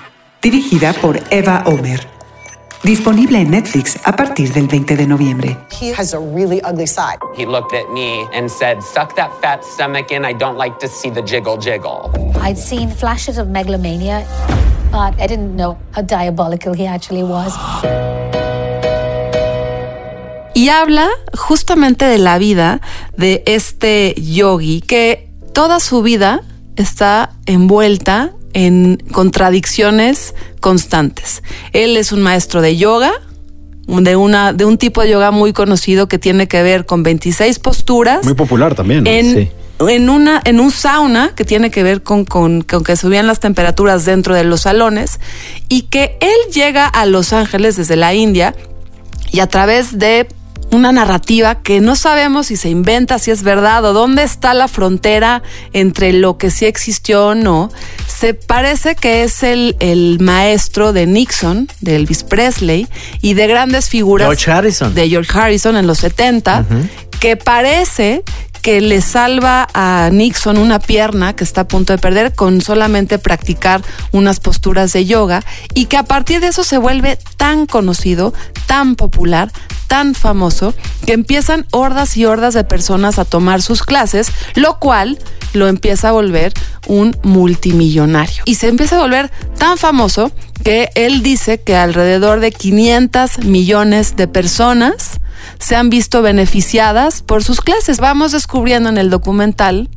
[0.41, 2.16] Dirigida por Eva Omer.
[2.88, 5.58] Disponible en Netflix a partir del 20 de noviembre.
[5.78, 7.19] He has a really ugly side.
[7.36, 10.23] He looked at me and said, Suck that fat stomach in.
[10.23, 12.10] I don't like to see the jiggle jiggle.
[12.41, 14.26] I'd seen flashes of megalomania,
[14.89, 17.54] but I didn't know how diabolical he actually was.
[20.56, 22.80] Y habla justamente de la vida
[23.17, 26.39] de este yogi que toda su vida
[26.78, 31.43] está envuelta en contradicciones constantes.
[31.73, 33.11] Él es un maestro de yoga,
[33.87, 37.59] de, una, de un tipo de yoga muy conocido que tiene que ver con 26
[37.59, 38.23] posturas.
[38.25, 39.03] Muy popular también.
[39.03, 39.09] ¿no?
[39.11, 39.51] En, Sí.
[39.89, 43.39] en, una, en un sauna que tiene que ver con, con- con que subían las
[43.39, 45.19] temperaturas dentro de los salones
[45.69, 48.55] y que él llega a Los Ángeles desde la India
[49.31, 50.27] y a través de
[50.69, 54.67] una narrativa que no sabemos si se inventa, si es verdad o dónde está la
[54.67, 55.41] frontera
[55.71, 57.69] entre lo que sí existió o no,
[58.17, 62.88] se parece que es el, el maestro de Nixon, de Elvis Presley
[63.21, 64.95] y de grandes figuras George Harrison.
[64.95, 66.65] de George Harrison en los 70,
[67.19, 68.23] que parece
[68.61, 73.19] que le salva a Nixon una pierna que está a punto de perder con solamente
[73.19, 75.43] practicar unas posturas de yoga
[75.73, 78.33] y que a partir de eso se vuelve tan conocido,
[78.65, 79.51] tan popular,
[79.87, 80.73] tan famoso,
[81.05, 85.17] que empiezan hordas y hordas de personas a tomar sus clases, lo cual
[85.53, 86.53] lo empieza a volver
[86.87, 88.43] un multimillonario.
[88.45, 90.31] Y se empieza a volver tan famoso
[90.63, 95.19] que él dice que alrededor de 500 millones de personas
[95.59, 97.99] se han visto beneficiadas por sus clases.
[97.99, 99.89] Vamos descubriendo en el documental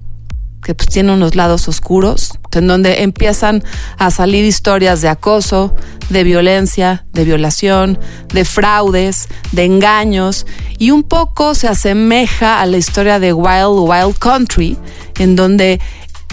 [0.63, 3.65] que pues tiene unos lados oscuros, en donde empiezan
[3.97, 5.75] a salir historias de acoso,
[6.11, 10.47] de violencia, de violación, de fraudes, de engaños,
[10.79, 14.77] y un poco se asemeja a la historia de Wild Wild Country,
[15.19, 15.81] en donde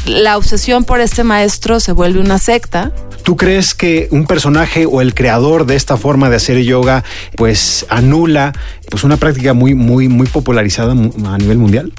[0.05, 2.91] la obsesión por este maestro se vuelve una secta,
[3.23, 7.03] ¿Tú crees que un personaje o el creador de esta forma de hacer yoga
[7.35, 8.53] pues anula
[8.89, 11.91] pues una práctica muy muy muy popularizada a nivel mundial?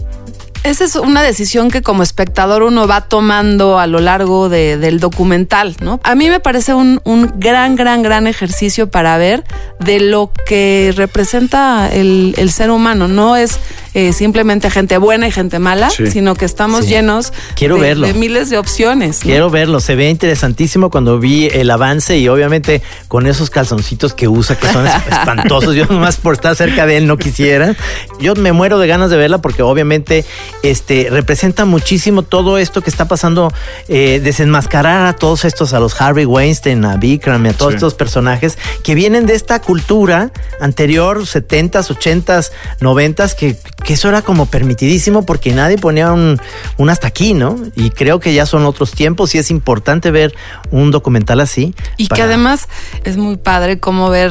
[0.64, 5.00] Esa es una decisión que como espectador uno va tomando a lo largo de- del
[5.00, 6.00] documental, ¿no?
[6.02, 9.44] A mí me parece un, un gran, gran, gran ejercicio para ver
[9.80, 13.06] de lo que representa el, el ser humano.
[13.06, 13.58] No es
[13.98, 16.06] eh, simplemente gente buena y gente mala, Sí.
[16.06, 16.90] sino que estamos Sí.
[16.90, 18.06] llenos Quiero de, verlo.
[18.06, 19.18] de miles de opciones.
[19.18, 19.22] ¿no?
[19.24, 24.28] Quiero verlo, se ve interesantísimo cuando vi el avance y obviamente con esos calzoncitos que
[24.28, 25.74] usa que son es- espantosos.
[25.74, 27.74] Yo nomás por estar cerca de él no quisiera.
[28.20, 30.24] Yo me muero de ganas de verla porque obviamente
[30.62, 33.52] este representa muchísimo todo esto que está pasando,
[33.88, 37.76] eh, desenmascarar a todos estos, a los Harvey Weinstein, a Bikram y a todos Sí.
[37.76, 40.30] estos personajes que vienen de esta cultura
[40.60, 43.56] anterior, 70s, 80s, 90s, que,
[43.88, 46.38] que eso era como permitidísimo porque nadie ponía un,
[46.76, 47.56] un hasta aquí, ¿no?
[47.74, 50.34] Y creo que ya son otros tiempos y es importante ver
[50.70, 51.74] un documental así.
[51.96, 52.68] Y que además
[53.04, 54.30] es muy padre como ver,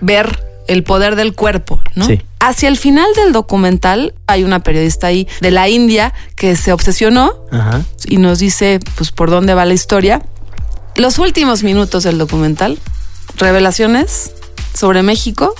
[0.00, 2.06] ver el poder del cuerpo, ¿no?
[2.06, 2.22] Sí.
[2.40, 7.34] Hacia el final del documental hay una periodista ahí de la India que se obsesionó
[7.52, 7.82] Ajá.
[8.06, 10.22] y nos dice pues por dónde va la historia.
[10.94, 12.78] Los últimos minutos del documental,
[13.36, 14.32] revelaciones
[14.72, 15.54] sobre México,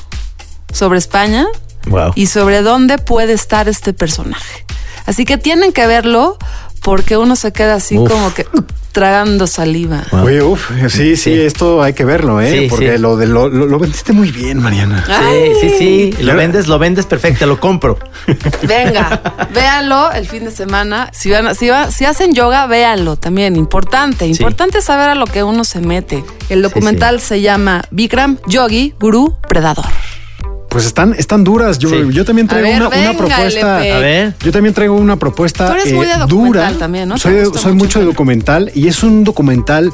[0.73, 1.47] sobre España
[1.87, 2.13] Wow.
[2.15, 4.65] y sobre dónde puede estar este personaje.
[5.07, 6.37] Así que tienen que verlo
[6.83, 8.11] porque uno se queda así Uf.
[8.11, 8.47] como que
[8.93, 10.05] tragando saliva.
[10.11, 12.51] Oye, uf, sí, sí, esto hay que verlo, ¿eh?
[12.51, 12.99] Sí, Porque sí.
[12.99, 15.05] lo de lo, lo, lo vendiste muy bien, Mariana.
[15.07, 15.53] Ay.
[15.61, 16.23] Sí, sí, sí.
[16.23, 17.99] Lo vendes, lo vendes perfecto, lo compro.
[18.63, 19.21] Venga,
[19.53, 21.11] véanlo el fin de semana.
[21.13, 23.57] Si, van, a- si, va- si hacen yoga, véanlo también.
[23.57, 26.25] Importante, importante saber a lo que uno se mete.
[26.49, 29.85] El documental se llama Bikram Yogi Guru Predador.
[30.77, 31.79] Pues están, están duras.
[31.79, 33.79] Yo, yo también A traigo ver, una, una propuesta.
[33.79, 33.93] LP.
[33.93, 34.35] A ver.
[34.45, 36.71] Yo también traigo una propuesta Tú eres eh, muy de dura.
[37.17, 39.91] Soy, soy mucho de documental y es un documental.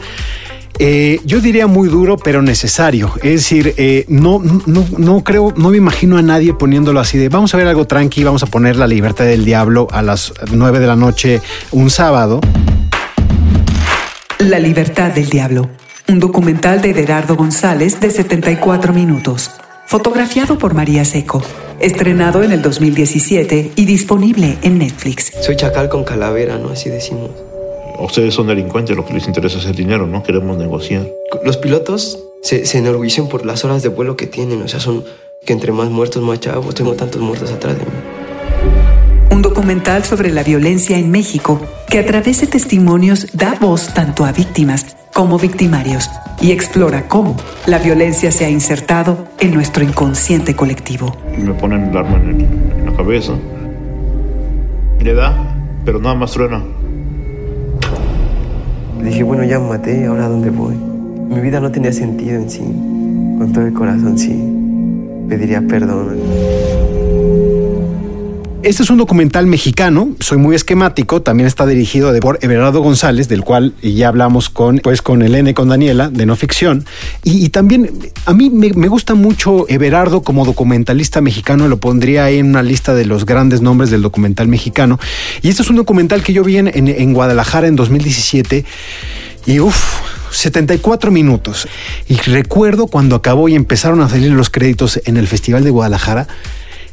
[0.80, 3.12] eh, yo diría muy duro, pero necesario.
[3.22, 7.28] Es decir, eh, no, no, no creo, no me imagino a nadie poniéndolo así de
[7.28, 10.80] vamos a ver algo tranqui, vamos a poner la libertad del diablo a las 9
[10.80, 12.40] de la noche un sábado.
[14.40, 15.70] La libertad del diablo.
[16.08, 19.52] Un documental de Gerardo González de 74 minutos.
[19.86, 21.42] Fotografiado por María Seco.
[21.80, 25.32] Estrenado en el 2017 y disponible en Netflix.
[25.40, 26.70] Soy chacal con calavera, ¿no?
[26.70, 27.30] Así decimos.
[27.98, 31.06] Ustedes son delincuentes, lo que les interesa es el dinero, no queremos negociar.
[31.44, 34.62] Los pilotos se, se enorgullecen por las horas de vuelo que tienen.
[34.62, 35.04] O sea, son
[35.44, 36.74] que entre más muertos, más chavos.
[36.74, 37.90] Tengo tantos muertos atrás de mí.
[39.30, 44.24] Un documental sobre la violencia en México que a través de testimonios da voz tanto
[44.24, 46.08] a víctimas como victimarios
[46.40, 47.36] y explora cómo
[47.66, 51.14] la violencia se ha insertado en nuestro inconsciente colectivo.
[51.38, 52.42] Me ponen el arma en, el-
[52.80, 53.32] en la cabeza.
[55.00, 55.54] Le da,
[55.84, 56.62] pero nada más truena.
[59.02, 60.74] Dije, bueno, ya me maté, ¿ahora dónde voy?
[60.76, 62.60] Mi vida no tenía sentido en sí.
[62.60, 64.32] Con todo el corazón, sí.
[65.28, 66.16] Pediría perdón.
[68.64, 73.42] Este es un documental mexicano, soy muy esquemático, también está dirigido por Everardo González, del
[73.42, 76.84] cual ya hablamos con, pues, con Elene, con Daniela, de no ficción.
[77.24, 77.90] Y, también
[78.24, 82.94] a mí me, gusta mucho Everardo como documentalista mexicano, lo pondría ahí en una lista
[82.94, 85.00] de los grandes nombres del documental mexicano.
[85.42, 88.64] Y este es un documental que yo vi en- en Guadalajara en 2017
[89.46, 90.00] y uff.
[90.30, 91.68] 74 minutos.
[92.08, 96.26] Y recuerdo cuando acabó y empezaron a salir los créditos en el Festival de Guadalajara,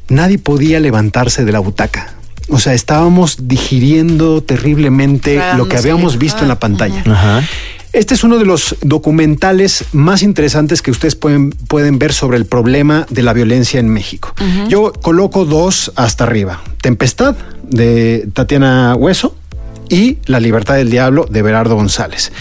[0.10, 2.14] nadie podía levantarse de la butaca.
[2.50, 7.04] O sea, estábamos digiriendo terriblemente lo que habíamos visto en la pantalla.
[7.06, 7.44] Ajá.
[7.92, 12.46] Este es uno de los documentales más interesantes que ustedes pueden, pueden ver sobre el
[12.46, 14.34] problema de la violencia en México.
[14.68, 16.62] Yo coloco dos hasta arriba.
[16.82, 19.36] Tempestad de Tatiana Hueso
[19.90, 22.32] y La libertad del diablo de Berardo González.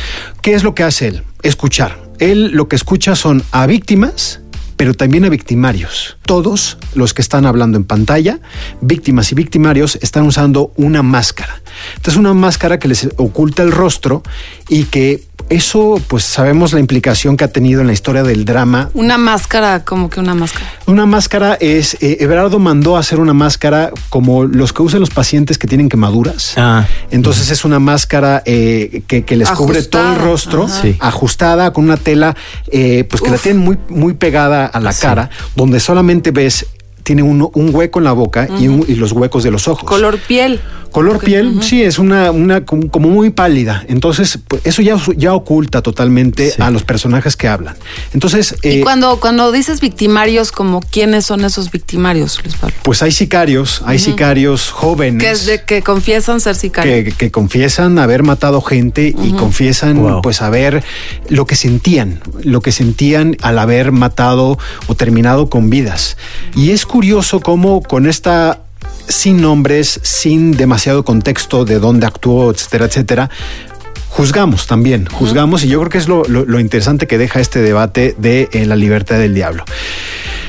[0.42, 1.22] ¿Qué es lo que hace él?
[1.42, 1.98] Escuchar.
[2.18, 4.40] Él lo que escucha son a víctimas,
[4.78, 6.16] pero también a victimarios.
[6.24, 8.38] Todos los que están hablando en pantalla,
[8.80, 11.60] víctimas y victimarios, están usando una máscara.
[11.96, 14.22] Entonces una máscara que les oculta el rostro
[14.68, 18.90] y que eso, pues sabemos la implicación que ha tenido en la historia del drama
[18.92, 20.66] Una máscara, como que una máscara.
[20.86, 25.10] una máscara es, eh, Everardo mandó a hacer una máscara como los que usan los
[25.10, 26.52] pacientes que tienen quemaduras.
[26.56, 26.86] Ah.
[27.10, 30.68] Entonces es una máscara eh, que, que les cubre todo el rostro.
[30.68, 30.96] Sí.
[31.00, 32.36] ajustada con una tela,
[32.70, 36.66] eh, pues que la tienen muy, muy pegada a la cara, donde solamente ves,
[37.08, 39.88] tiene uno- un hueco en la boca y, un- y los huecos de los ojos.
[39.88, 40.60] Color piel.
[40.90, 43.84] Color piel, sí, es una, una como muy pálida.
[43.88, 47.76] Entonces, pues, eso ya, ya oculta totalmente a los personajes que hablan.
[48.14, 52.74] Entonces, y eh, cuando, cuando dices victimarios, como quiénes son esos victimarios, Luis Pablo.
[52.82, 55.22] pues hay sicarios, hay sicarios jóvenes.
[55.22, 57.04] Que, es de, que confiesan ser sicarios.
[57.04, 60.22] que, que confiesan haber matado gente y confiesan Wow.
[60.22, 60.82] pues haber
[61.28, 66.16] lo que sentían, lo que sentían al haber matado o terminado con vidas.
[66.56, 66.97] Y es curioso
[67.40, 68.60] cómo con esta
[69.08, 73.30] sin nombres, sin demasiado contexto de dónde actuó, etcétera, etcétera,
[74.10, 77.60] juzgamos también, juzgamos y yo creo que es lo, lo- lo interesante que deja este
[77.62, 79.64] debate de eh, la libertad del diablo.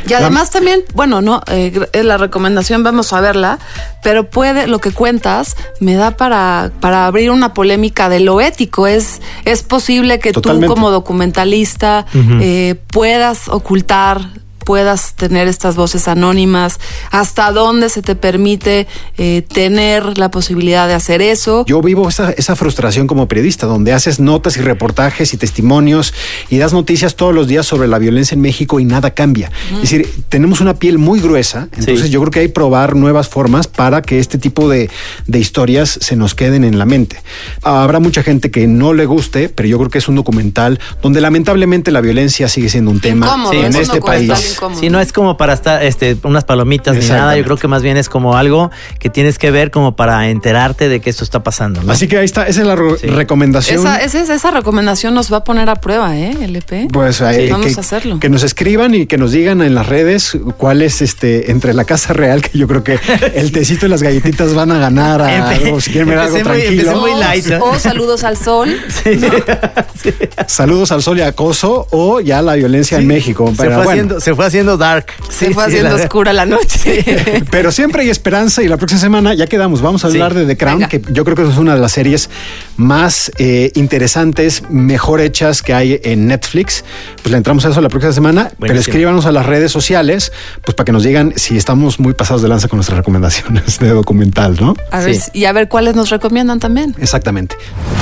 [0.07, 3.59] Y además también, bueno, no, eh, la recomendación vamos a verla,
[4.01, 8.87] pero puede, lo que cuentas me da para, para abrir una polémica de lo ético.
[8.87, 10.67] Es, es posible que Totalmente.
[10.67, 12.05] tú como documentalista
[12.41, 14.21] eh, puedas ocultar
[14.69, 18.85] puedas tener estas voces anónimas, hasta dónde se te permite
[19.17, 21.65] eh, tener la posibilidad de hacer eso.
[21.65, 26.13] Yo vivo esa, esa frustración como periodista, donde haces notas y reportajes y testimonios
[26.51, 29.51] y das noticias todos los días sobre la violencia en México y nada cambia.
[29.73, 32.09] Es decir, tenemos una piel muy gruesa, entonces Sí.
[32.11, 34.91] yo creo que hay que probar nuevas formas para que este tipo de,
[35.25, 37.19] de historias se nos queden en la mente.
[37.63, 41.21] Habrá mucha gente que no le guste, pero yo creo que es un documental donde
[41.21, 44.58] lamentablemente la violencia sigue siendo un tema Incómodo, en es este país.
[44.79, 47.81] Si no es como para estar, este, unas palomitas ni nada, yo creo que más
[47.83, 51.43] bien es como algo que tienes que ver como para enterarte de que esto está
[51.43, 51.81] pasando.
[51.83, 51.91] ¿no?
[51.91, 53.79] Así que ahí está, esa es la recomendación.
[53.79, 56.35] Esa, esa, esa recomendación nos va a poner a prueba, ¿eh?
[56.41, 56.87] LP.
[56.91, 58.19] Pues eh, vamos que, a hacerlo.
[58.19, 61.85] que nos escriban y que nos digan en las redes cuál es este entre la
[61.85, 62.99] casa real, que yo creo que
[63.35, 65.29] el tecito y las galletitas van a ganar a
[65.59, 66.99] Empe- o si quieren ver algo empecé muy- tranquilo.
[66.99, 67.63] muy light, ¿no?
[67.65, 68.75] O saludos al sol.
[70.47, 73.47] Saludos al sol y acoso o ya la violencia en México.
[73.49, 73.89] Se fue, bueno.
[73.89, 75.05] haciendo, se fue haciendo dark.
[75.29, 77.43] Se Sí, fue sí, haciendo la- oscura la noche.
[77.51, 79.81] Pero siempre hay esperanza y la próxima semana ya quedamos.
[79.81, 82.29] Vamos a hablar de The Crown, que yo creo que es una de las series
[82.77, 86.83] más eh, interesantes, mejor hechas que hay en Netflix.
[87.21, 90.31] Pues le entramos a eso la próxima semana, pero escríbanos a las redes sociales,
[90.63, 93.89] pues para que nos digan si estamos muy pasados de lanza con nuestras recomendaciones de
[93.89, 94.75] documental, ¿no?
[94.91, 96.95] A ver, si- y a ver cuáles nos recomiendan también.
[96.99, 97.55] Exactamente.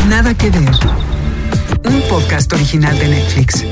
[0.09, 0.61] Nada que ver.
[1.85, 3.63] Un podcast original de Netflix.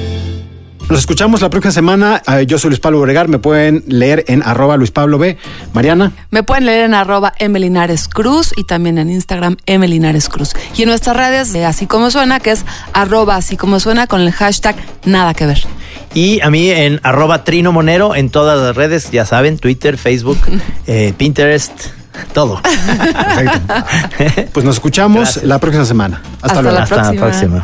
[0.87, 2.21] Nos escuchamos la próxima semana.
[2.27, 3.27] Eh, Yo soy Luis Pablo Bregar.
[3.27, 5.35] Me pueden leer en arroba Luis Pablo B.
[5.73, 6.11] Mariana.
[6.29, 10.53] Me pueden leer en arroba Emelinares Cruz y también en Instagram Emelinares Cruz.
[10.77, 14.21] Y en nuestras redes de Así Como Suena, que es arroba Así Como Suena con
[14.21, 14.75] el hashtag
[15.05, 15.63] Nada que ver.
[16.13, 20.37] Y a mí en arroba Trino Monero en todas las redes, ya saben, Twitter, Facebook,
[20.87, 21.71] eh, Pinterest,
[22.33, 22.61] todo.
[24.53, 25.43] Pues nos escuchamos Gracias.
[25.45, 26.21] la próxima semana.
[26.41, 26.77] Hasta, Hasta luego.
[26.77, 27.63] la Hasta la próxima.